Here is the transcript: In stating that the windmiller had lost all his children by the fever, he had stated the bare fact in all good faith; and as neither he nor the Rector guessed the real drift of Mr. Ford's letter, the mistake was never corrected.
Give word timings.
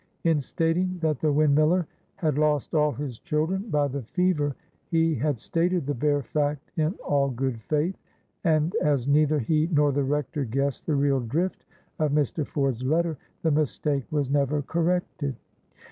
In 0.23 0.41
stating 0.41 0.97
that 1.01 1.19
the 1.19 1.31
windmiller 1.31 1.85
had 2.15 2.35
lost 2.39 2.73
all 2.73 2.91
his 2.91 3.19
children 3.19 3.69
by 3.69 3.87
the 3.87 4.01
fever, 4.01 4.55
he 4.89 5.13
had 5.13 5.37
stated 5.37 5.85
the 5.85 5.93
bare 5.93 6.23
fact 6.23 6.71
in 6.75 6.95
all 7.07 7.29
good 7.29 7.61
faith; 7.61 7.95
and 8.43 8.73
as 8.81 9.07
neither 9.07 9.37
he 9.37 9.69
nor 9.71 9.91
the 9.91 10.03
Rector 10.03 10.43
guessed 10.43 10.87
the 10.87 10.95
real 10.95 11.19
drift 11.19 11.65
of 11.99 12.13
Mr. 12.13 12.47
Ford's 12.47 12.81
letter, 12.81 13.15
the 13.43 13.51
mistake 13.51 14.05
was 14.09 14.31
never 14.31 14.63
corrected. 14.63 15.35